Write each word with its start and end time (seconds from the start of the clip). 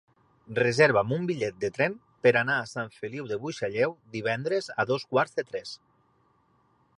Reserva'm 0.59 1.11
un 1.17 1.27
bitllet 1.31 1.59
de 1.63 1.69
tren 1.75 1.97
per 2.27 2.31
anar 2.41 2.55
a 2.61 2.71
Sant 2.71 2.89
Feliu 3.01 3.29
de 3.33 3.37
Buixalleu 3.45 3.95
divendres 4.17 4.71
a 4.77 4.87
dos 4.93 5.07
quarts 5.13 5.39
de 5.43 5.47
tres. 5.53 5.77